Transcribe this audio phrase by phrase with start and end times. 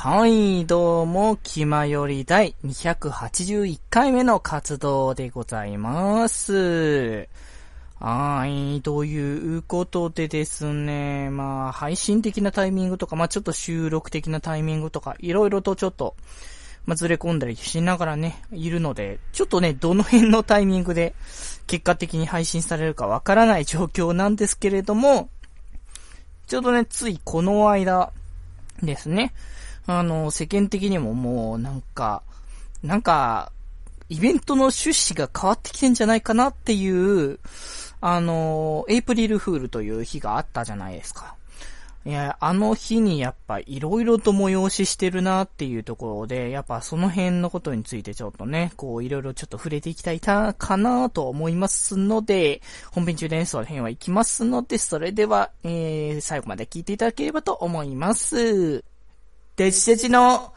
[0.00, 7.28] はい、どうも、気まより第281回目の活動でございます。
[7.98, 16.14] はい、ということでですね、まあ、配信的なタイミングとか、まあちょっと収録的なタイミングとか、いろいろとちょっと、
[16.86, 21.16] まあずれ込んだりしながらね、いるので、ちょっとね、どの辺のタイミングで、
[21.66, 25.28] 結果的に配信されるかわからない 状況なんですけれども、
[26.46, 28.12] ちょうどね、ついこの間
[28.80, 29.34] ですね、
[29.88, 32.22] あの、世間的にももうなんか、
[32.82, 33.52] なんか、
[34.10, 37.40] イベントの趣旨が変わってきてんじゃないかなっていう、
[38.02, 41.36] あの、エイプリルフールという日があったじゃないですか。
[42.04, 52.60] いや、あの日にやっぱ色々と催ししてるなっていうところで、やっぱその辺のことについてちょっとね、こう色々ちょっと触れていきたいかなと思いますので、
[52.92, 58.84] 本編中でね、その辺は行きますので、それでは、えー、最後まで聞いていただければと思います。
[59.58, 60.52] デジデジの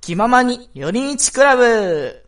[0.00, 2.25] 気ままに寄り道クラブ。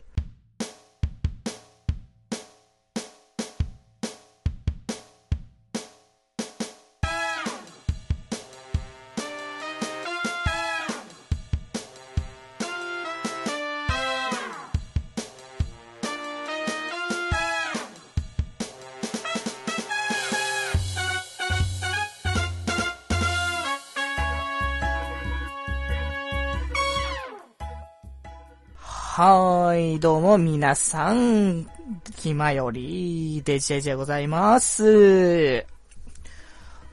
[29.99, 31.67] い、どうも皆さん、
[32.15, 35.65] 気まより、デジェジでございます。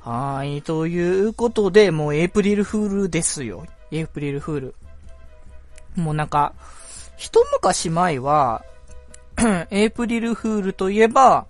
[0.01, 3.65] はい、ということで、もうエイプリルフールですよ。
[3.93, 4.75] エイプリルフール。
[5.95, 6.53] もうなんか、
[7.17, 8.65] 一昔前は、
[9.71, 11.47] エイプリルフールといえば、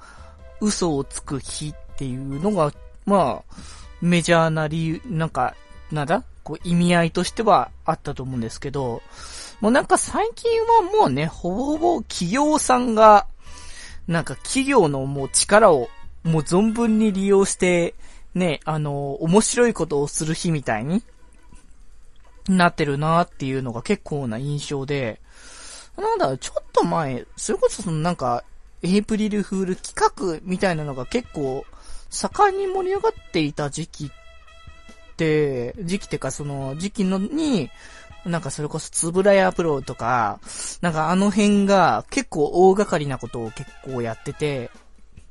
[0.60, 2.72] 嘘をつく日っていうのが、
[3.06, 3.54] まあ、
[4.02, 5.54] メジャーな理由、なんか、
[5.90, 6.22] なんだ？
[6.46, 9.02] こう意味合いとしてはあったと思うんですけど、
[9.60, 13.26] もうなんか最近はもうね、ほぼほぼ企業さんが、
[14.06, 15.88] なんか企業のもう力を
[16.24, 17.94] もう存分に利用して、
[18.34, 21.02] ね、あの、面白いことをする日みたいに
[22.48, 25.20] なってるなっていうのが結構な印象で、
[25.96, 28.44] なんだ、ちょっと前、それこそそのなんか、
[28.82, 31.64] エイプリルフール企画みたいなのが結構
[32.10, 34.10] 盛んに盛り上がっていた時期っ
[35.16, 37.70] て、時期ってかその時期のに、
[38.26, 40.40] なんかそれこそつぶらやプロとか、
[40.80, 44.70] なんかあの辺が結構大掛かりなことを結構やってて、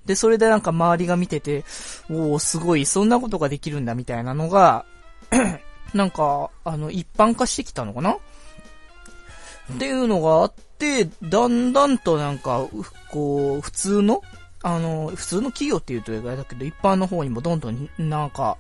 [0.06, 1.66] で、それでなんか周りが見てて、
[2.10, 4.86] おー、すごい、そんなことができるんだみたいなのが
[5.94, 8.14] なんか、あの、一般化してきたのかな？
[8.14, 12.68] っていうのがあって、だんだんとなんか、
[13.10, 14.22] こう、普通の
[14.68, 18.58] あの、普通の企業って言うと意外だけど、一般の方にもどんどんなんか、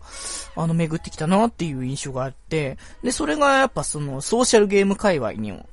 [0.55, 5.67] あの、巡ってきたなっていう印象があって、で、それがやっぱその、ソーシャルゲーム界隈にも、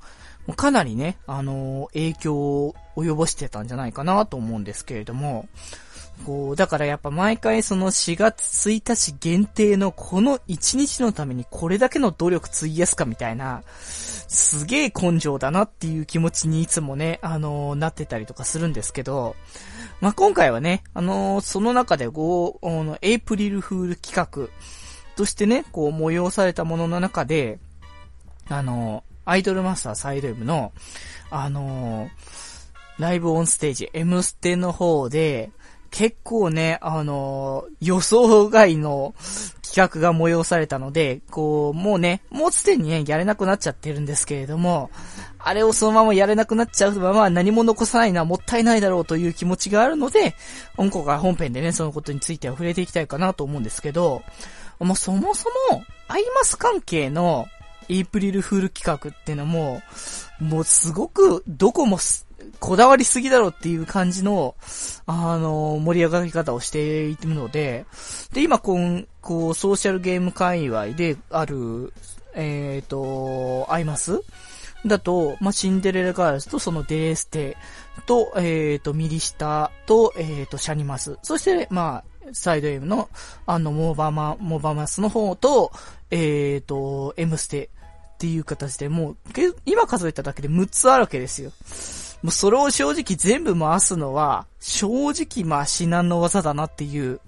[0.46, 5.50] もかなりね、あの、影響を及ぼしてたんじゃないかなと思うんですけれども、
[6.24, 19.36] こう、だからやっぱ毎回その4月1日限定のこの1日のためにこれだけの努力費やすかみたいな、すげえ根性だなっていう気持ちにいつもね、あのー、なってたりとかするんですけど、
[20.02, 24.48] まあ、今回はね、あのー、その中でこう、あの、エイプリルフール企画
[25.14, 27.60] としてね、こう催されたものの中で、
[28.48, 30.72] あのー、アイドルマスターサイド M の、
[31.30, 32.10] あの
[32.98, 35.52] ライブオンステージ、M ステの方で、
[35.92, 39.14] 結構ね、あの、予想外の
[39.62, 44.90] 企画が催されたので、こう、もうね、もうすでにね、やれなくなっちゃってるんですけれども、
[45.44, 50.34] あれをそのままやれなくなっちゃうまま何も残さないのはもったいないだろうという気持ちがあるので、
[50.76, 54.22] 今回本編でね、そのことについては触れていきたいかなと思うんですけど、
[54.78, 57.46] もうそもそも、アイマス関係の
[57.88, 59.82] エイプリルフール企画ってのも、
[60.40, 61.98] もうすごく、どこも
[62.60, 64.54] こだわりすぎだろうっていう感じの、
[65.06, 67.86] あの、盛り上がり方をしているので、
[68.32, 71.92] で、今、こう、こう、ソーシャルゲーム界隈である、
[72.34, 74.22] えっ、ー、と、アイマス
[74.86, 77.56] だと、まあ、シンデレラガールズとそのデレステ
[78.06, 81.18] と、えっ、ー、と、ミリシタと、えっ、ー、と、シャニマス。
[81.22, 83.08] そして、まあ、サイド M の、
[83.46, 85.72] あの、モーバーマ、モーバーマスの方と、
[86.10, 87.70] えっ、と、M ステ
[88.14, 89.16] っていう形でもう、
[89.66, 91.50] 今数えただけで6つあるわけですよ。
[92.22, 97.20] もうそれを正直全部回すのは、正直まあ至難の業だなっていう。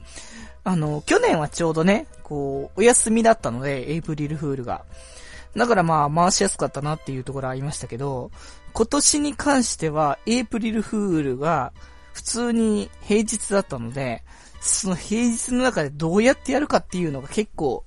[0.62, 4.84] あの、去年はちょうどね、こう、お休みだったので、エイプリルフールが。
[5.56, 8.30] だからまあ回しやすかったなっていうところありましたけど、
[8.72, 11.72] 今年に関しては、エイプリルフールが
[12.12, 14.22] 普通に平日だったので、
[14.60, 17.84] その平日の中でどうやってやるかっていうのが結構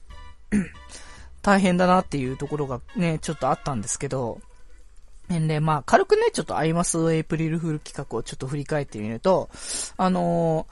[1.41, 4.39] 大変だなっていうところがね、ちょっとあったんですけど、
[5.33, 9.49] んで、まあ、軽くね、ちょっとアイマスエイプリルフール企画をちょっと振り返ってみると、
[9.97, 10.67] あの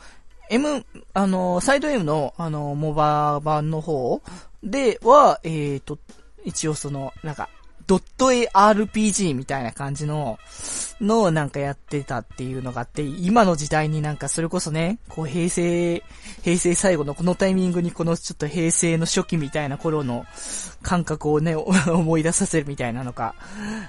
[0.49, 4.21] ー、M、あのー、サイド M の、あのー、モバ版の方
[4.63, 5.97] では、えっ、と、
[6.45, 7.49] 一応その、なんか、
[7.87, 10.39] ドット ARPG みたいな感じの、
[11.01, 16.03] のをなんかやってたっていうのがあって、今の時代になんかそれこそね、こう平成、
[16.43, 20.25] 平成最後のこのタイミングにこのちょっと平成の初期みたいな頃の
[20.81, 21.55] 感覚をね、
[21.87, 23.35] 思い出させるみたいなのが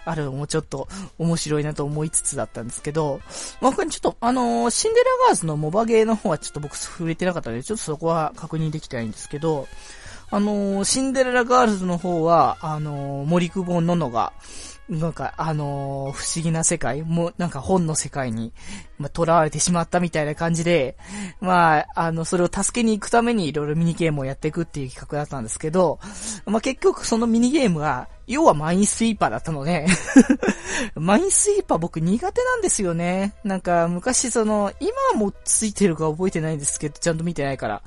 [0.04, 0.88] あるのもちょっと
[1.18, 3.20] 面白いなと思いつつだったんですけど、
[3.62, 9.68] まあ、他にちょっとあのー、シンデレラガールズのモバゲーの方はちょっと僕触れてなかったので、ちょっとそこは確認できてないんですけど、
[10.30, 14.32] あのー、シンデレラガールズの方は、あのー、森久保ののが、
[14.88, 18.52] なんか、あのー、不思議な世界、もう、なんか本の世界に、
[18.98, 20.96] まあ、囚われてしまったみたいな感じで、
[21.40, 25.98] まあ、あの、それを助けに行くためにいろいろミニゲームをやっていくっていう企画だったんですけど、
[26.44, 29.86] まあ、結局そのミニゲームが、要はマインスイーパーだったので
[30.94, 33.34] マインスイーパー僕苦手なんですよね。
[33.44, 37.82] なんか昔その、今もついてるか覚えてないんですけど、ちゃんと見てないから。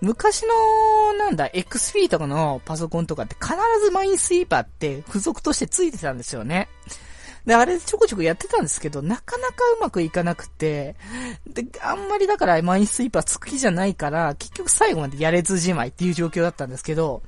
[0.00, 3.54] 昔の、なんだ、XP とかのパソコンとかって必
[3.84, 6.68] ずマインスイーパーって付属としてついてたんですよね。
[7.46, 10.96] で、あれちょこちょこやってたんですけど、なかなかうまくいかなくて、
[11.46, 17.22] で、あんまりだからマインスイーパーつく気じゃないから、結局最後までやれずじまいっていう状況だったんですけど、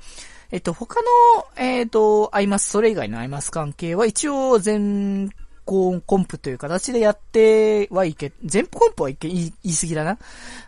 [0.50, 5.30] えっと、他の、えっと、アイマス、それ以外のアイマス関係は一応全
[5.66, 10.18] コンコンプという形でやってはいけ、全コンプはいけ、言い言い過ぎだな。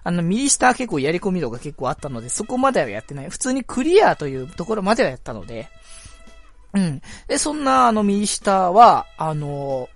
[0.04, 3.30] あの、ミリシタ結構やり込み度が結構あったので、そこまではやってない。
[3.30, 5.70] 普通にクリアというところまではやったので、
[6.74, 7.00] うん。
[7.26, 9.88] で、そんな、あの、ミリシタは、あの、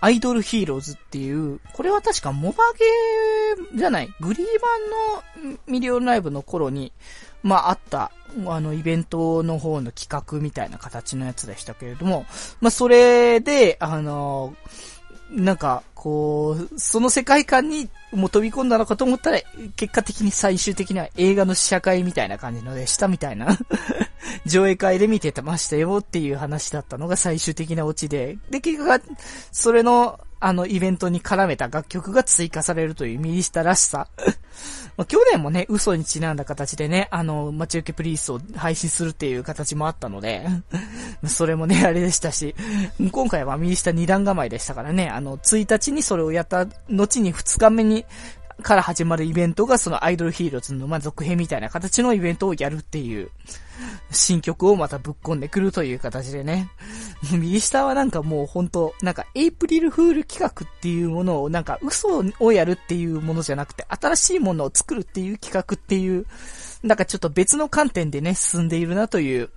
[0.00, 2.64] アイドルヒーローズっていう、これは確かモバ
[3.68, 6.92] ゲーじゃない、グリー版のミリオンライブの頃に、
[7.42, 8.12] まあ、あった、
[8.46, 12.26] あの、イベントの方の企画みたいな形のやつでしたけれども、
[12.60, 14.54] まあ、それで、あの、
[15.30, 19.40] なんか、こう、その世界観にもう飛び込んだのかと思ったら、
[19.76, 23.58] 結果的に最終的には映画の試写会みたいな感じのでしたみたいな。
[24.46, 29.00] 上映会で見てましたよっていう話だったのが最終的なオチで、で、結果が、
[29.52, 34.08] それの、あの、イベントに絡めた楽曲が追加されるという右下らしさ。
[34.96, 40.46] ま、去年もね、嘘にちなんだ形でね、あの、待ち受けプリースを配信するっていう形もあったので、
[41.26, 42.54] それもね、あれでしたし、
[43.10, 48.04] 今回は右下二段構えでしたからね、あの、1日にそれをやった後に2日目に、
[48.62, 53.30] から始まるイベントがそのアイドルヒーローズの、まあ、続編みたいな形のイベントをやるっていう、
[54.10, 56.68] 新曲をまたぶっ込んでくるという形でね。
[57.32, 66.26] 右下はなんかもうほんと、なんかエイプリルフール企画っていうものを、なんか嘘をやるっていうものじゃなくて、新しいものを作るっていう企画っていう、
[66.82, 69.50] なんかちょっと別の観点でね、進んでいるなという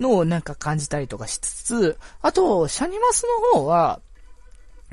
[0.00, 4.00] のをなんか感じたりとかしつつ、あと、シャニマスの方は、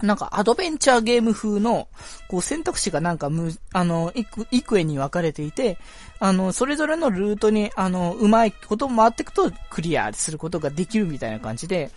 [0.01, 1.87] なんかアドベンチャーゲーム風の、
[2.27, 4.11] こう選択肢がなんかむ、あの、
[4.51, 5.77] いくえに分かれていて、
[6.19, 11.91] あの、それぞれのルートに、あの、うまいことも回っていくとクリアすることができるみたいな感じで、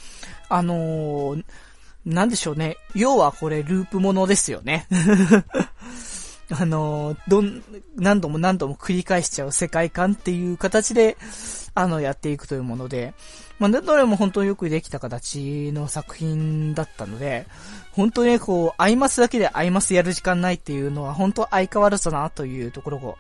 [0.49, 1.45] あのー、
[2.05, 2.77] なんでしょうね。
[2.95, 4.87] 要はこれループものですよね。
[6.51, 7.63] あの、どん、
[7.97, 11.17] 何度も何度も繰り返しちゃう世界観っていう形で、
[11.75, 13.15] あの、やっていくというもので、
[13.59, 17.47] まあ、どれも本当によくできた形の作品だったので、
[17.93, 23.17] 本当にこう、アイマスだけでアイマスやる時間ないっていうのは本当相変わらずだなというところを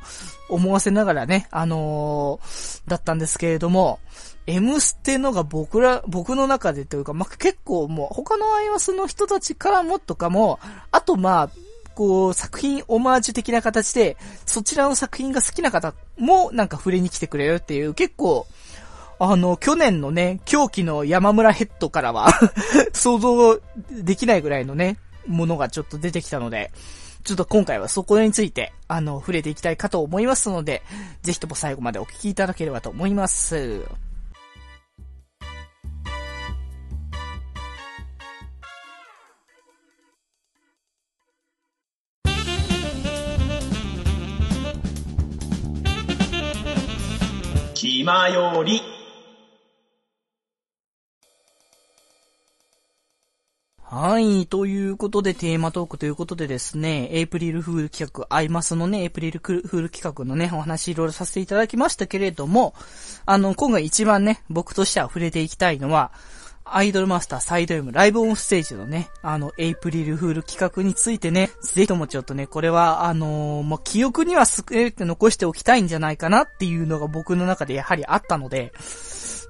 [0.48, 4.00] 思わせながらね、あのー、だったんですけれども、
[4.46, 10.58] M ステのが僕ら、僕の中でというか、まあ、結構もう他のアイマスの人たちからもとかも、
[10.90, 11.50] あとまあ、
[11.94, 18.46] こう、作品オマージュ的な形で、そちらの作品が好きな方もなんか触れに来てくれるっていう、結構、
[19.18, 22.28] あの、去年のね、狂気の山村ヘッドからは
[22.92, 23.60] 想像
[23.90, 26.72] できないぐらいのね、ものがちょっと出てきたので、
[27.24, 30.82] ちょっと今回はそこについて、あの、触れていきたいかと思いますので、
[31.22, 33.82] ぜひとも最後までお聞きいただければと思います。
[47.86, 48.80] 暇より
[53.82, 54.46] はい。
[54.46, 62.74] ということで、テーマトークということでですね、エイプリルフール企画、アイマスのね、エイプリルフール企画のね、お話いろいろさせていただきましたけれども、
[63.26, 66.10] あの、今回一番ね、僕としては触れていきたいのは、
[66.76, 78.72] アイドルマスターサイド M ライブオンステージのね、あの、エイプリルフール企画についてね、ぜひともちょっとね、これは、あのー、まあ、記憶にはすくえて残しておきたいんじゃないかなっていうのが僕の中でやはりあったので、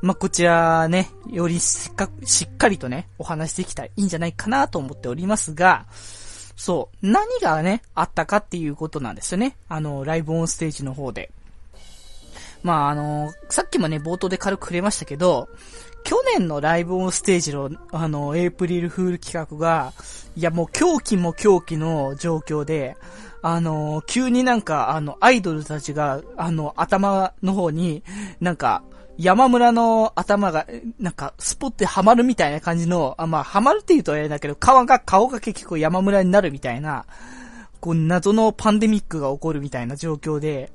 [0.02, 5.86] まあ、こちらね、よりしっかしっかりとね、お話しできたらいいんじゃないかなと思っておりますが、
[6.56, 9.56] そう、何がね、あったかっていうことなんですよね。
[9.70, 11.30] あの、ライブオンステージの方で。
[12.64, 15.48] まあ、あの、さっきもね、冒頭で軽く触れましたけど、
[16.04, 19.92] 去年のライブオンステージの、あの、エイプリルフール企画が、
[20.36, 22.96] いやもう狂気も狂気の状況で、
[23.42, 28.02] あの、急になんか、あの、アイドルたちが、あの、頭の方に、
[28.40, 28.82] なんか、
[29.18, 30.66] 山村の頭が、
[30.98, 37.04] なんか、スポってハマるみたいな感じの、あ、まあ、ハマるって言うとあれだけど、顔が、顔が結構山村になるみたいな、
[37.80, 40.72] こう、謎のパンデミックが起こるみたいな状況で、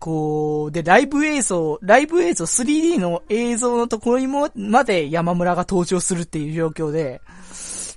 [0.00, 7.20] こう、で、ライブ映像、ライブ映像 3D の映像のところにも、まで山村が登場するっていう状況で、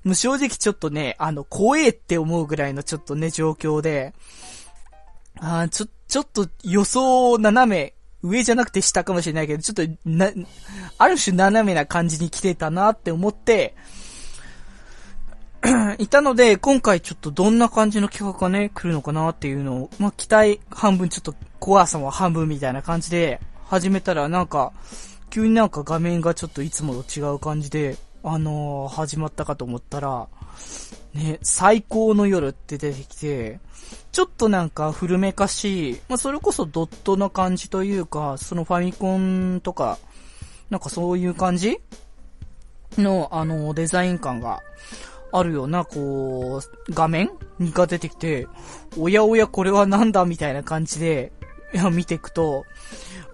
[0.03, 4.13] もう正直ちょっとね、あの、怖えって思うぐらいのちょっとね、状況で、
[5.39, 10.29] あちょ、ちょっと予想を斜め、上じゃなくて下かもしれないけど、ちょっと、な、
[10.97, 13.75] ある種斜めな感じに来てたなって思って、
[15.99, 21.33] いたので、今回ちょっとどんな感じの企画がね、来るのかなっていうのを、まあ、期待半分ちょっと
[21.63, 24.73] 怖さも半分みたいな感じで始めたらなんか、
[25.29, 30.27] 急になんか画面がちょっといつもと違う感じで、あのー、始まったかと思ったら、
[31.13, 33.61] ね、最高の夜って出てきて、
[34.11, 39.99] ちょっとなんか古めかしい、まあ、それこそドットな感じというか、そのファミコンとか、
[40.69, 41.79] なんかそういう感じ
[42.97, 44.61] の、あの、デザイン感が
[45.31, 47.29] あるような、こう、画面
[47.61, 48.47] が出てきて、
[48.97, 51.31] おやおやこれはなんだみたいな感じで、
[51.91, 52.65] 見ていくと、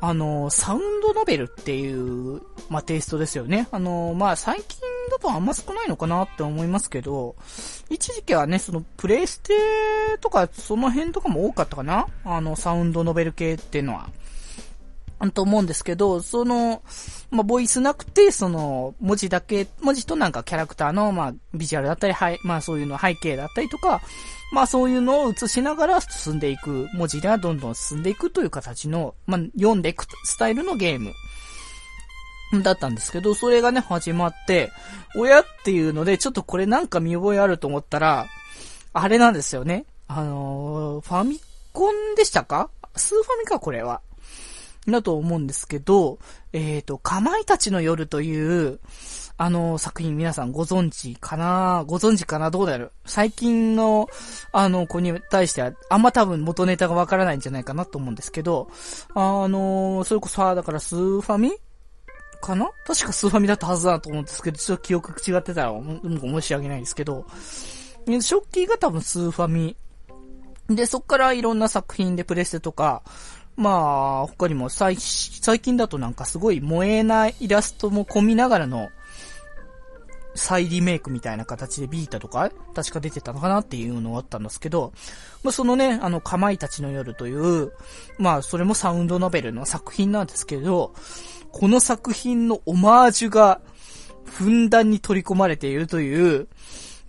[0.01, 3.67] あの、サウンドノベルっていう、まあ、テイストですよね。
[3.72, 4.79] あの、まあ、最近
[5.12, 7.36] だとあんま少ないのかなって思いますけど、
[7.89, 9.53] 一時期はね、その、プレイステ
[10.22, 14.10] とか、その辺とかも多かったかなあの、サウンドノベル系っていうのは。
[15.34, 16.81] と思うんですけど、その、
[17.29, 24.01] まあ、ボイスなくて、その、文字だけ、文字となんかキャラクターの、まあ、ビジュアルだったり、はい、まあ、そういうの背景だったりとか、
[24.51, 31.13] まあ、そういうのを映しながら進んでいく、文字ではどんどん進んでいくという形の、まあ、読んでいくスタイルのゲーム。
[32.63, 34.72] だったんですけど、それがね、始まって、
[35.15, 38.25] 親っていうので、ちょっとこれなんか見覚えあると思ったら、
[38.91, 39.86] あれなんですよね。
[40.08, 41.39] あのー、ファミ
[41.74, 42.72] コンでしたか？
[42.96, 44.01] スーファミか、これは。
[44.88, 46.18] だと思うんですけど、
[46.51, 48.79] えっ、ー、と、かまいたちの夜という、
[49.41, 51.86] あの作品皆さんご存知かな？
[51.88, 52.51] ご存知かな？
[52.51, 52.91] どうだろう？
[53.05, 54.10] 最近の、
[54.51, 58.69] あの子に対しては、あんま多分元ネタがわからないんじゃないかなと思うんですけど、
[59.15, 61.53] あのそれこそ、だからスーファミ
[62.41, 62.69] かな？
[62.86, 67.25] 確かスーファミだったはずだと思うんですけど、ちょっと記憶違ってたら、申し訳ないですけど、
[68.05, 69.77] 初期が多分スーファミ。
[70.67, 73.03] で、そっからいろんな作品でプレステとか、
[73.55, 78.89] まあ、他にも最、最近だとなんかすごい萌えないイラストも込みながらの、
[80.39, 84.93] 再リメイクみたいな形でビータとか、確か出てたのかなっていうのがあったんですけど、
[85.43, 87.74] まあ、そのね、あの、かまいたちの夜という、
[88.17, 90.93] まあ、それもサウンドノベルの作品なんですけど、
[91.51, 93.60] この作品のオマージュが、
[94.24, 96.48] ふんだんに取り込まれているという、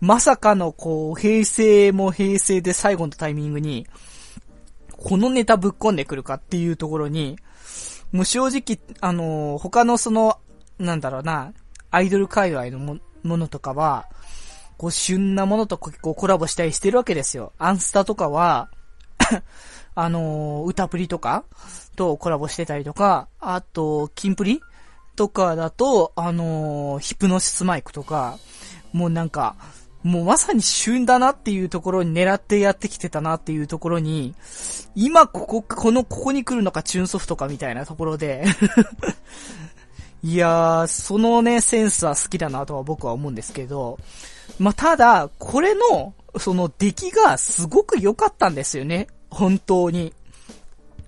[0.01, 3.87] まさかのこう、平成も平成で最後のタイミングに、
[4.97, 7.39] このネタぶっ込んでくるかっていうところに、
[8.11, 10.39] もう正直、あの、他のその、
[10.79, 11.53] なんだろうな、
[11.91, 14.07] アイドル界隈のもものとかは、
[14.77, 17.53] こう、旬なものとこうコラボしたりしてるわけですよ。
[17.59, 18.71] アンスタとかは
[19.95, 21.45] あのー、歌プリとか
[21.97, 24.61] とコラボしてたりとか、あと、キンプリ
[25.17, 28.39] とかだと、あのー、ヒプノシスマイクとか、
[28.93, 29.57] もうなんか、
[30.03, 34.35] もうまさに旬だなっていうところに狙ってやってきてたなっていうところに、
[34.95, 38.47] 今ここ、この、ここに来るのかチューンソフトかみたいなところで
[40.23, 43.99] いやー、そのね、センスは好きだなとは僕は思うんですけど、
[44.59, 49.09] まあ、ただ、これの、その出来がすごく良かったんですよね。
[49.31, 50.13] 本当に。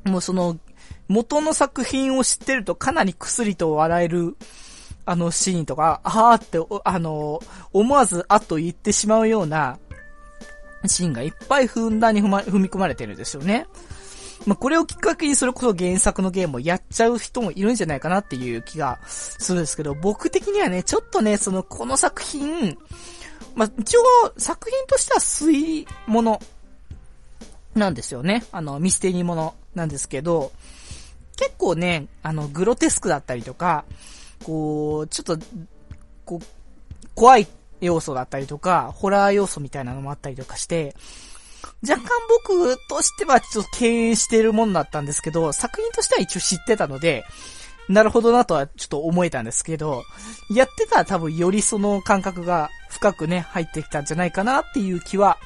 [0.04, 0.58] もうその、
[1.08, 4.36] 元の作品を知ってるとかなり薬と笑える
[5.04, 7.40] あのシーンとか、あーって、あの、
[7.72, 9.78] 思わずあっと言ってしまうような
[10.86, 13.66] シーンがいっぱい踏んだんに踏,、ま、踏み込まれてるんですよね。
[14.46, 22.76] まあ、これをきっかけにそれこそ原作のゲームをやっちゃう人もいるんじゃないかなっていう気がするんですけど、僕的にはね、ちょっとね、その、この作品、
[23.54, 24.02] まあ、一応、
[24.36, 26.40] 作品としては推理物
[27.74, 28.44] なんですよね。
[28.52, 30.52] あの、ミステリーものなんですけど、
[31.36, 33.84] 結構ね、あの、グロテスクだったりとか、
[34.44, 35.38] こう、ちょっと、
[36.24, 36.46] こう、
[37.14, 37.46] 怖い
[37.80, 40.94] 要素だったりとか、ホラー要素みたいなのもあったりとかして、
[41.82, 42.10] 若干
[42.46, 47.24] 僕としてはちょっと敬遠しているものだったんですけど、作品としては一応知ってたので、
[47.88, 50.04] なるほどなとはちょっと思えたんですけど、
[50.50, 55.38] やってたら多分よりその感覚が深くね、入ってきたんじゃないかなっていう気は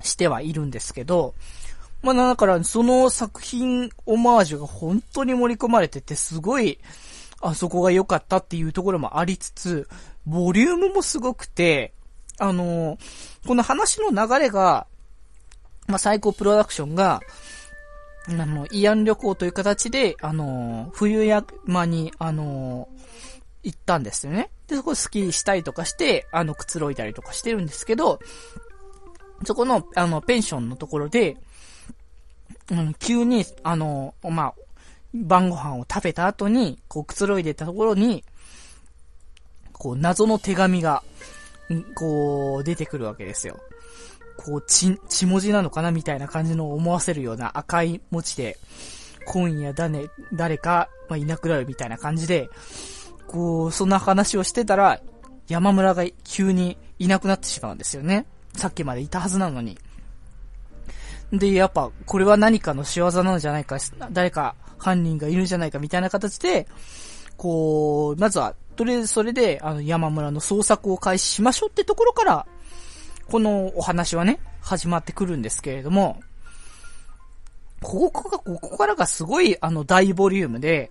[0.00, 1.34] してはいるんですけど、
[2.02, 6.78] まあだからその作品オマージュが本当に盛り込まれててすごい、
[7.42, 9.88] あそこが良かったっていうところもありつつ、
[10.24, 11.92] ボリュームもすごくて、
[12.38, 12.98] あの
[13.46, 14.86] この話の流れが、
[15.86, 17.20] まあ、最高プロダクションが、
[18.28, 22.88] あの、慰安旅行という形で、あの、冬山に、あの、
[23.62, 24.50] 行ったんですよね。
[24.68, 28.20] で、そこスキーしたりとかして、あの、くつろいだりとかしてるんですけど、
[29.44, 31.36] そこの、あの、ペンションのところで、
[32.70, 34.54] うん、急に、あの、まあ、
[35.14, 38.24] 晩ご飯を食べた後に、こう、くつろいでたところに、
[39.72, 41.02] こう、謎の手紙が、
[41.96, 43.58] こう、出てくるわけですよ。
[44.44, 48.58] こう、血、血文字なのかなみたいな感じの思わせるような赤い文字で、
[49.26, 52.48] 今夜誰、誰か、まあ、いなくなるみたいな感じで、
[53.28, 55.00] こう、そんな話をしてたら、
[55.48, 58.26] 山村が急にいなくなってしまうんですよね。
[58.56, 59.78] さっきまでいたはずなのに。
[61.32, 63.78] で、やっぱ、これは何かの仕業なんじゃないか、
[64.10, 66.66] 誰か犯人がいるんじゃないかみたいな形で、
[67.36, 72.46] こう、まずは、とりあえずそれで、あの、山村の捜索を開始しましょうってところから、
[73.30, 76.20] このお話はね、始まってくるんですけれども、
[77.82, 80.90] ここが、ここからがすごい、あの、大ボリュームで、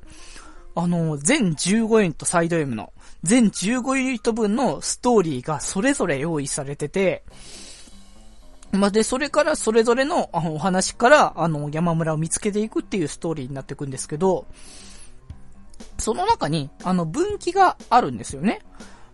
[0.75, 7.23] あの、全15ユニットサイド M の、全15ユニット分のストーリーがそれぞれ用意されてて、
[8.71, 14.45] まあ、で、それからそれぞれのあのお話から、あの、山村を見つけていくっていうストーリーになっていくんですけど、
[15.97, 18.61] その中に、あの、分岐があるんですよね。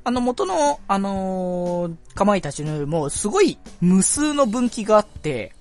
[0.07, 5.53] あの、元の、あのー、かまいたちのよりも、すごい無数の分岐があって、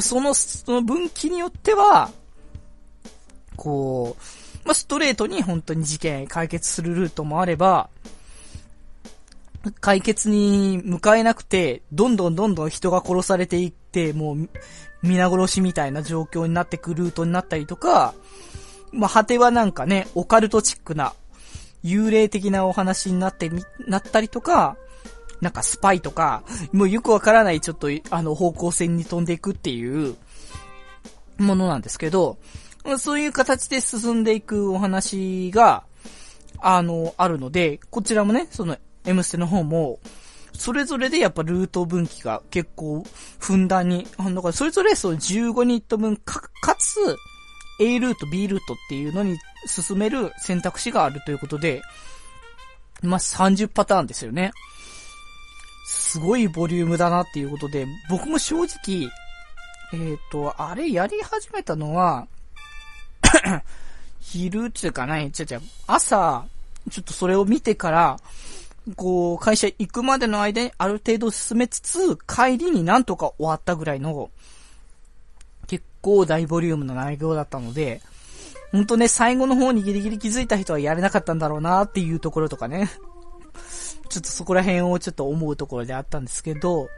[0.00, 2.10] その、その分岐によっては、
[3.54, 7.88] こう、まあ、ストレートに本当に事件解決するルートもあれば、
[9.80, 14.48] 解決に向かえなくて、どんどんどんどん人が殺されていって、もう、
[15.04, 18.12] 皆殺しみたいな状況になってくルートになったりとか、
[18.90, 21.12] まあ、果てはなんかね、オカルトチックな、
[21.84, 24.76] 幽霊的なお話になってみ、なったりとか、
[25.40, 30.16] なんかスパイとか、もうよくわからないちょっと、あの、方向性に飛んでいくっていう
[31.38, 32.38] ものなんですけど、
[32.98, 35.84] そういう形で進んでいくお話が、
[36.60, 39.98] あの、あるので、こちらもね、その、M ステの方も、
[40.52, 43.04] それぞれでやっぱルート分岐が結構
[43.38, 46.98] ふんだんに、だからそれぞれその15ニット分か、かつ、
[47.78, 51.82] A ルート、B ルートっていうのに進める選択肢があるということで、
[53.02, 54.52] まあ、30パターンですよね。
[55.86, 59.10] すごいボリュームだなっていうことで、僕も正直、
[59.92, 62.26] えっ、ー、と、あれやり始めたのは
[64.20, 66.44] 昼っていうかね、ちゃちゃ、朝、
[66.90, 68.20] ちょっとそれを見てから、
[68.94, 74.30] こう、会社行くまでの間にある程度進めつつ、帰りになんとか終わったぐらいの、
[75.66, 78.00] 結構大ボリュームの内容だったので、
[78.72, 82.90] ほんとね、最後の方にギリギリ気づいた人はやれなかったんだろうなっていうところとかね。
[84.08, 86.88] ちょっとそこら辺をちょっと思うところであったんですけど、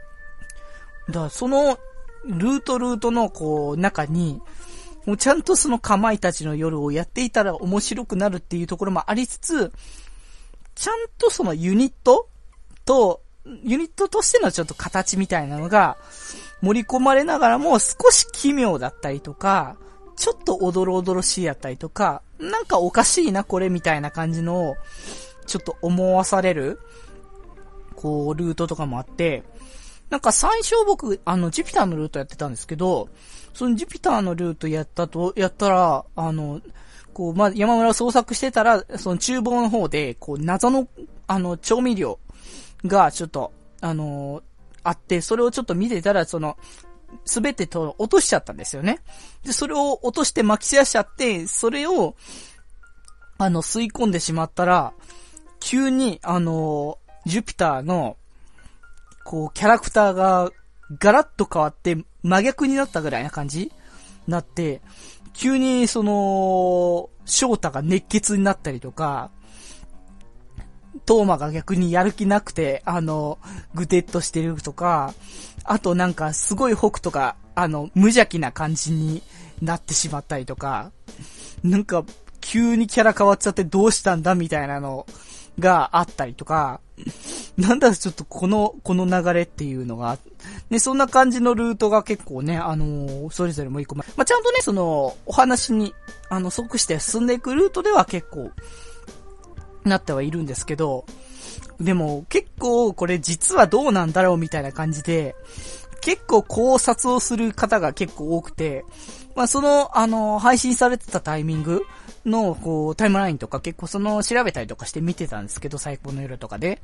[1.07, 1.79] だからその、
[2.25, 4.41] ルートルートのこう、中に、
[5.05, 9.71] もうちゃんとそのかまいたちの夜をやっていたら面白くなるっていうところもありつつ、
[10.75, 12.27] ちゃんとそのユニット
[12.85, 13.21] と、
[13.63, 15.97] ユニットとしてのちょっと形みたいなのが
[16.61, 19.77] 盛り込まれながらも少し奇妙だったりとか、
[20.19, 24.75] ちょっとおどろおどろしいやったりとか、なんかおかしいなこれみたいな感じの、
[25.47, 26.81] ちょっと思わされる、
[27.95, 29.43] こう、ルートとかもあって、
[30.09, 33.07] なんか最初僕、あの、ジュピターのルートやってたんですけど、
[33.53, 36.59] そのジュピターのルートやったと、やったら、あの、
[37.13, 40.89] こう、まあ、山村を捜索してたら、その厨房の方で、こう、謎の、
[41.27, 42.19] あの、調味料
[42.85, 44.43] が、ちょっと、あの、
[44.83, 46.57] あって、それをちょっと見てたら、その、
[47.25, 48.99] すべてと落としちゃったんですよね。
[49.43, 52.15] で、それを落として巻き散らしちゃって、それを、
[53.37, 54.93] あの、吸い込んでしまったら、
[55.59, 58.17] 急に、あの、ジュピターの、
[59.23, 60.51] こう、キャラクターが、
[60.99, 63.71] ガラッと変わって、真逆になったぐらいな感じ？
[64.27, 64.81] なって、
[65.33, 69.31] 急にその、翔太が熱血になったりとか、
[71.05, 73.37] トーマが逆にやる気なくて、あの、
[73.73, 75.13] ぐてっとしてるとか、
[75.63, 79.21] あとなんかすごい北とか、あの、無邪気な感じに
[79.61, 80.91] なってしまったりとか、
[81.63, 82.03] なんか、
[82.41, 85.05] 急にキャラ変わっちゃってどうしたんだみたいなの
[85.59, 86.79] があったりとか、
[87.57, 90.17] なんだちょっとこの、この流れっていうのが、
[90.69, 94.07] ね、そんな感じのルートが結構ね、あのー、それぞれも一個前。
[94.15, 95.93] まあ、ちゃんとね、その、お話に、
[96.29, 98.51] あの、即して進んでいくルートでは結構、
[99.83, 101.05] なってはいるんですけど、
[101.79, 105.35] でも結構これ実はどうなんだろうみたいな感じで、
[106.01, 108.85] 結構考察をする方が結構多くて、
[109.35, 111.83] まあその、あの、配信されてたタイミング
[112.25, 116.81] の、こう、タイムラインとか結構その調べたりとかして見てたんですけど、最高の夜とかで。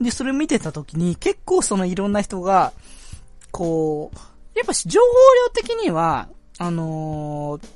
[0.00, 2.72] で、それ見てた時に結構そのいろんな人が、
[3.50, 4.18] こう、
[4.58, 5.06] やっぱ情報
[5.46, 7.66] 量的には、あのー、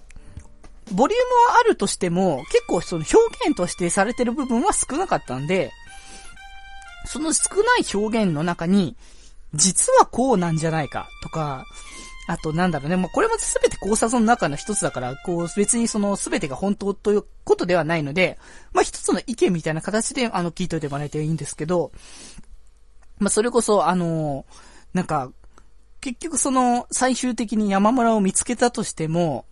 [0.92, 5.72] ボリュームはあるとしても、結構その表現としてされてる部分は少なかったんで、
[7.06, 8.96] その少ない表現の中に、
[9.54, 11.64] 実はこうなんじゃないかとか、
[12.26, 18.38] あとなんだろうね、もうこれも全て考察の中の一つだから、こう別にその全てが本当ということではないので、
[18.74, 21.90] まあ一つの意見みたいな形であの聞いといてもらえていいんですけど、
[23.18, 24.44] まあそれこそあの、
[24.92, 25.32] なんか、
[26.00, 29.46] 結局その最終的に山村を見つけたとしても、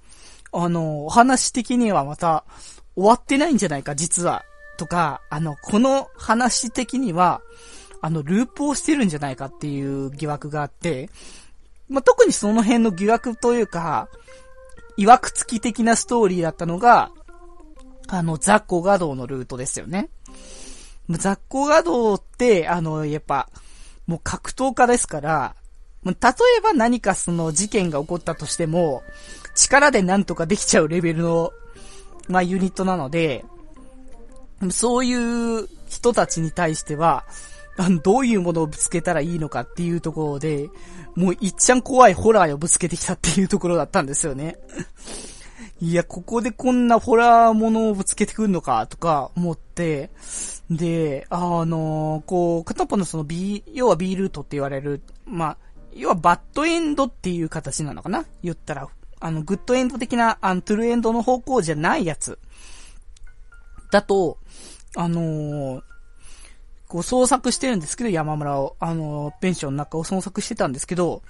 [0.59, 2.45] あの、お話的にはまた
[2.95, 4.45] 終わってないんじゃないか、実は。
[4.79, 7.42] とか、あの、この話的には、
[8.01, 11.11] あの、ループをしてるんじゃないかっていう疑惑があって、
[11.88, 14.09] まあ、特にその辺の疑惑というか、
[14.99, 17.11] 曰く付き的なストーリーだったのが、
[18.09, 20.09] あの、雑魚画道のルートですよね。
[21.11, 23.49] 雑魚画道って、あの、やっぱ、
[24.07, 25.55] もう格闘家ですから、
[26.05, 29.03] 例えば何かその事件が起こったとしても、
[29.57, 31.53] 力でなんとかできちゃうレベルの、
[32.29, 33.45] まあ、ユニットなので、
[34.71, 35.14] そうい
[35.64, 37.25] う人たちに対しては、
[38.03, 40.71] どういうものをぶつけたらいいのかっていうところで、
[41.14, 44.59] もういっちゃん怖いホラーをぶつけてきたっていうところだったんですよね。
[45.81, 50.11] いや、ここでこんなホラーものをぶつけてくるのか、とか思って、
[50.71, 55.57] で、あのー、こう、片っぽのその B、要は B ルートって言われる、まあ、
[55.95, 58.25] 要はバッドエンドっていう形なのかな？
[58.42, 58.88] 言ったら、
[59.27, 62.39] あの、グッドエンド的な、あの、トゥルエンドの方向じゃないやつ。
[63.91, 64.39] だと、
[64.95, 65.83] あのー、
[66.87, 71.23] こう捜索してるんですけど、山村を、あのー、ペンションの中を捜索してたんですけど、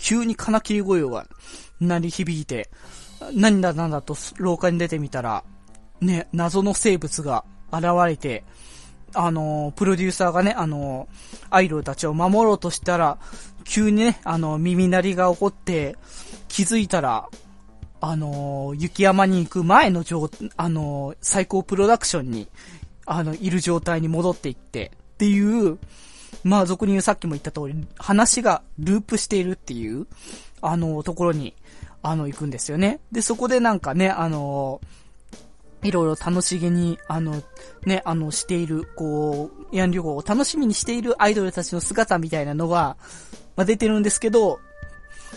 [0.00, 1.28] 急に金切り声が
[1.80, 2.68] 鳴り響いて、
[3.32, 5.44] 何だなんだと廊下に出てみたら、
[6.00, 8.42] ね、謎の生物が現れて、
[9.14, 13.18] あのー、プロデューサーがね、あのー、アイドルたちを守ろうとしたら、
[13.62, 15.96] 急にね、あの、耳鳴りが起こって、
[16.48, 17.28] 気づいたら、
[18.00, 22.48] あの、雪山に行く前の状、あの、最高プロダクションに、
[23.06, 25.78] あの、いる状態に戻っていって、っていう、
[26.44, 30.06] まあ、俗に言うさっきも言った通り、話がループしているっていう、
[30.60, 31.54] あの、ところに、
[32.02, 33.00] あの、行くんですよね。
[33.12, 34.80] で、そこでなんかね、あの、
[35.82, 37.42] いろいろ楽しげに、あの、
[37.86, 42.96] ね、あの、している、こう、ヤンリョゴを楽しみにしているアイドルたちの姿みたいなのが、
[43.56, 44.60] まあ、出てるんですけど、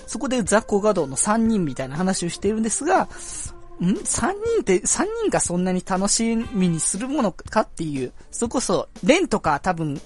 [0.08, 10.00] そこで雑魚ガドの3人みたいな話をしているんですが、ん ?3 人って、3人がそんなに楽しみにするものかっていう、そこそ、レンとか多分、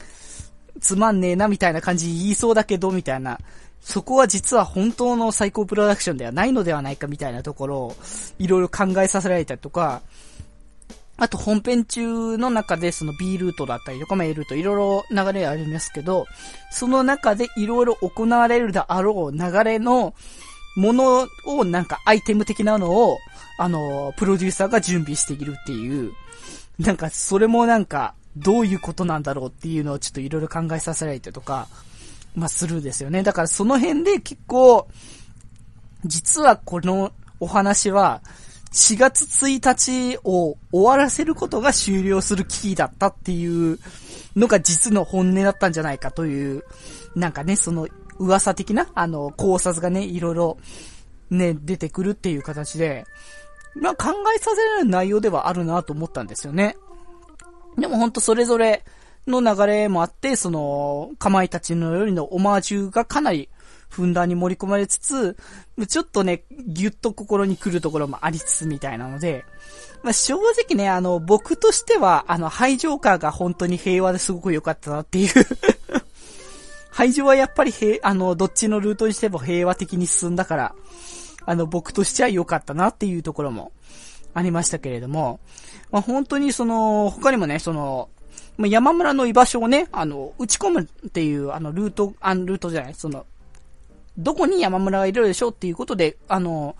[0.80, 3.40] つまんねえなみたいな感じ言いそうだけど、みたいな。
[3.82, 7.96] そこは実は本当の最高プロダクションではないのではないかみたいなところを、
[8.40, 10.02] いろいろ考えさせられたりとか、
[11.20, 16.26] あと本編中の中でその B ルートだったりとか、まあ、A ルートいろいろ流れありますけど、
[16.72, 20.16] その中でいろいろ行われるであろう流れの
[20.76, 23.18] ものをなんかアイテム的なのを、
[23.58, 26.14] あの、プロデューサーが準備しているっていう、
[26.80, 31.68] なんかそれもなんかどういうことなんだろうっていうのをちょっといろいろ考えさせられてとか、
[32.36, 33.24] まあ、するんですよね。
[33.24, 34.88] だからその辺で結構、
[36.06, 38.22] 実はこのお話は、
[38.72, 43.80] 4月1日を終わらせることが終了する危機だったっていう
[44.36, 46.64] のが実の本音だったんじゃないかという、
[47.16, 47.88] なんかね、その
[48.20, 50.58] 噂的な、あの、考察がね、いろいろ
[51.30, 53.06] ね、出てくるっていう形で、
[53.76, 56.78] まあ考えさせられる内容ではあるなと思ったんですよね。
[57.78, 58.84] でもほんとそれぞれ
[59.28, 63.50] の流れもあって、その、かまいたちのよりのオマージュがかなり
[63.90, 65.36] ふんだんに盛り込まれつつ、
[65.88, 69.46] ちょっとね、ぎゅっと心に来るところもありつつみたいなので、
[70.04, 75.34] まあ、正直ね、あの、僕としては、あの、ハイジョーカーが本当に平和ですごく良かったなっていう。
[76.92, 80.76] ハイジョはやっぱり平、あの、どっちのルートにしても平和的に進んだから、
[81.46, 83.72] あの、僕としては良かったなっていうところも
[84.34, 85.40] ありましたけれども、
[85.92, 88.10] まあ、本当にその、他にもね、その、
[88.58, 93.26] 山村の居場所をね、あの、打ち込むっていう、あの、ルート、あの、ルートじゃない、その、
[94.20, 96.76] どこに山村がいるでしょうっていうことで、あの、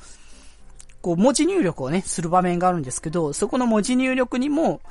[1.02, 4.82] こう、文字入力をね、する場面があるんですけど、そこの文字入力にも、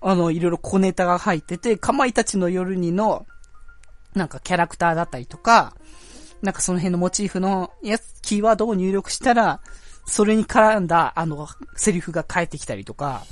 [0.00, 3.26] あの、いろいろ小ネタが入ってて、かまいたちの夜にの、
[4.14, 5.74] なんかキャラクターだったりとか、
[6.40, 9.60] なんかその辺のモチーフのやつ、キーワードを入力したら、
[10.06, 13.24] それに絡んだ、あの、セリフが返ってきたりとか、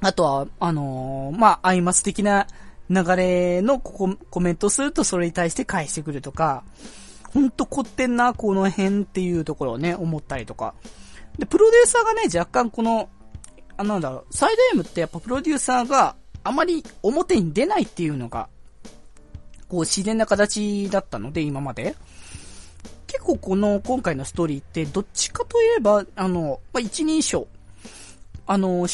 [0.00, 2.46] あとは、あのー、まあ、アイマス的な
[2.90, 6.64] 流れのココメントするとそれに対して返してくるとか、
[7.34, 10.74] ほんと凝ってんな、この辺っていうところをね、思ったりとか。
[11.36, 13.10] で、プロデューサーがね、若干この、
[13.76, 18.48] あ、なんだろう、サイド M ってやっぱプロデューサーがあまり表に出ないっていうのが、
[19.68, 21.96] こう自然な形だったので、今まで。
[23.08, 27.48] 結構この今回のストーリーってどっちかといえば、あの、まあ、一人称。
[28.46, 28.86] あの、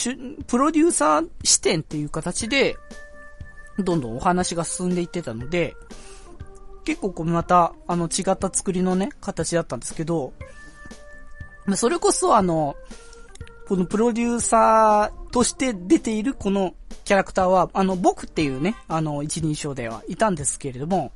[0.47, 2.77] プロデューサー視点っていう形で、
[3.79, 5.75] どんどんお話が進んでいってたので、
[6.91, 10.33] 結構こうまた、あの、違った作りのね、形だったんですけど、
[11.77, 12.75] それこそあの、
[13.69, 16.75] このプロデューサーとして出ているこの
[17.05, 21.13] キャラクターは、あの、僕っていうね、あの、一人称ではいたんですけれども、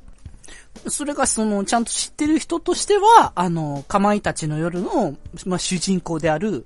[0.87, 6.65] それがその、ちゃんと知ってる人としては、あの、かまいたちの夜の、まあ、主人公である、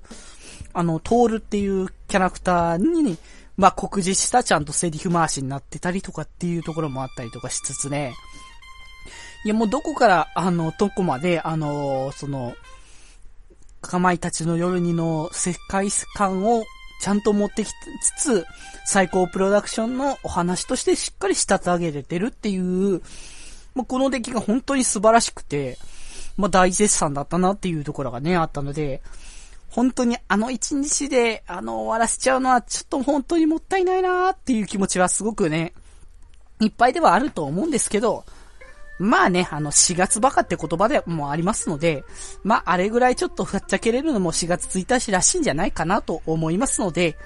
[0.72, 3.18] あの、トールっていうキャラクターに、
[3.56, 8.14] まあ、告示したちゃんとセリフ回しになってたりとかっていうところもあったりとかしつつね、
[9.44, 12.54] いや、もうどこから、あの、どこまで、あの、その、
[13.80, 16.64] かまいたちの夜にの世界観を
[17.00, 17.68] ちゃんと持ってき
[18.18, 18.46] つつ、
[18.84, 23.00] 最高プロダクションのお話としてしっかり仕立て上げれてるっていう、
[23.74, 25.78] まあ、この出来が本当に素晴らしくて、
[26.36, 29.00] まあ、大絶賛だったなっていうところがね、あったので、
[29.70, 35.72] 本当にあの一日で、あの、終わらせちゃうのはちょっと本当にもったいないなーっていう気持ちはすごくね、
[36.60, 38.24] いっぱいではあると思うんですけど、
[39.00, 42.04] まあね、あの、4月バカって言葉でもありますので、
[42.44, 47.16] まあ、あれぐらいちょっとふっちゃけれるのも4月1日らしいんじゃないかなと思いますので、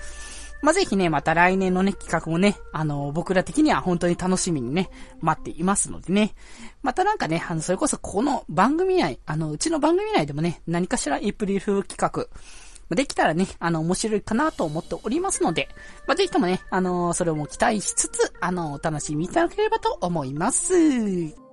[0.62, 4.88] まあ、ぜひね、また来年のね、企画もね、あの、僕ら的には本当に楽しみにね、
[5.20, 6.34] 待っていますのでね。
[6.82, 12.28] またなんかね、あの、それこそこの番組内、あの、うちの番組内でもね、何かしらエイプリル企画、
[12.94, 15.68] できたらね、あの、面白いかなと思っておりますので、
[16.06, 21.43] まあ、ぜひともね、あの、それをも期待しつつ、あの、お楽しみいただければと思います。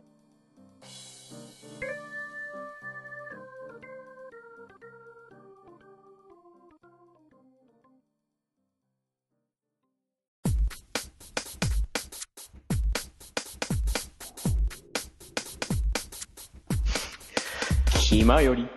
[18.22, 18.68] 暇より。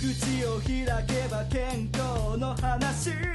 [0.00, 3.31] 口を開けば健康の話。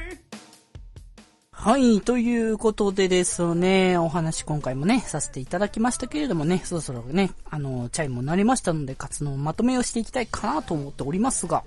[1.60, 11.64] はい、ということでですね、お話今回もね、させていただきましたけれどもね、そろそろね、あの、チャイムも鳴りましたので、活動のまとめをしていきたいかなと思っておりますが、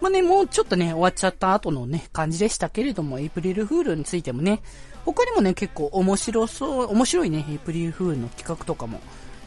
[0.00, 4.60] まあね、もうちょっとね、終わっちゃった後のね、感じでしたけれども、エイプリルフールについてもね、
[5.04, 8.98] 他にもね、結構面白そう、面白いね、エイプリルフールの企画とかも、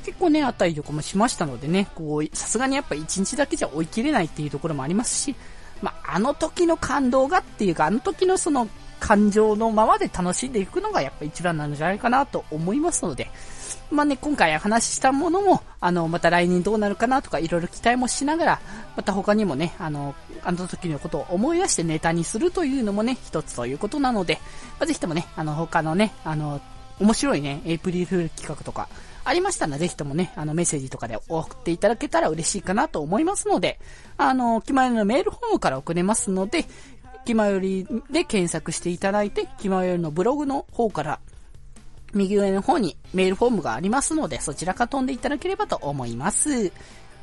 [0.05, 5.35] 結構ね、あったりとかもしましたのでね、こう、さすがにやっぱ1日だけじゃ追い切れないっていうところもありますし、
[5.81, 8.69] まあ、あの時の感動がっていうか、あの時のその
[8.99, 13.29] 感情のままで楽しんでいくのがやっぱ一番なんじゃないかなと思いますので、
[13.91, 18.61] まあね、今回話したものも、あの、また来年どうなるかなとかいろいろ期待もしながら、
[18.95, 24.39] また他にもね、あの、あの時のことを思い出してネタにするというのもね、一つということなので、
[24.79, 26.61] まあ、ぜひともね、あの、他のね、あの、
[26.99, 28.89] 面白いね、エイプリルフール企画とか、
[29.29, 33.79] ありましたらぜひともね、あのメッセージとかで送っていただけたら嬉しいかなと思いますので、
[34.17, 36.65] あの、決まりのメールフォームから送れますので、
[37.25, 41.19] 気まよりで検索していただいて、気まよりのブログの方から、
[42.13, 46.71] 右上の方にメールフォームがありますので、そちらから飛んでいただければと思います。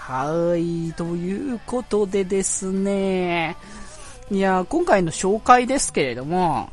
[0.07, 3.57] はい、ということでですね、
[4.29, 6.69] いや、今回の紹介ですけれども、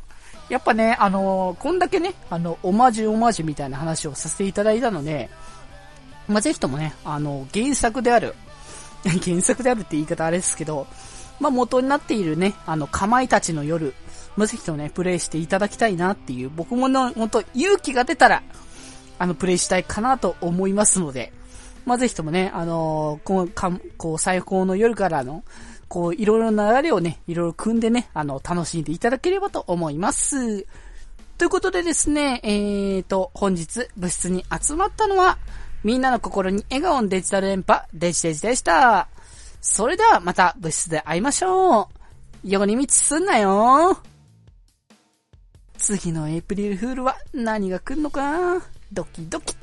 [0.51, 5.31] やっぱね、あの、こんだけね、あの、オマージュオマージュみたいな話をさせていただいたので、
[6.29, 8.35] まあ、ぜひともね、あの、原作である、
[9.25, 10.87] 原作であるって言い方あれですけど、
[11.41, 13.95] まあ、元になっているね、あの、かまいたちの夜、
[14.37, 18.43] まあ、ぜひともね、プレイしていただきたいなっていう、僕もの、本当勇気が出たら、
[19.19, 21.33] あの、プレイしたいかなと思いますので、
[21.85, 25.45] まあ、ぜひともね、あのー、こう、かんこう、最高の夜からの、
[25.89, 30.67] こう、いろいろな流れをね、いろいろ組んでね、あの、楽しんでいただければと思います。
[31.39, 35.39] ということでですね、えーと、本日、部室に集まったのは、
[35.83, 39.09] みんなの心に笑顔のデジタル連覇、デジデジでした。
[39.61, 41.87] それではまた部室で会いましょう。
[42.45, 43.99] 寄り道すんなよ。
[45.79, 48.63] 次のエイプリルフールは何が来るのか？
[48.93, 49.57] ドキドキ。